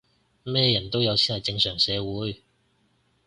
[0.41, 2.41] 咩人都有先係正常社會